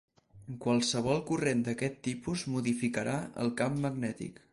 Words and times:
Qualsevol 0.61 1.19
corrent 1.27 1.61
d'aquest 1.67 1.99
tipus 2.07 2.45
modificarà 2.55 3.15
el 3.45 3.53
camp 3.61 3.77
magnètic. 3.85 4.41